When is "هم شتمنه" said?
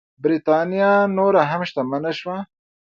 1.51-2.11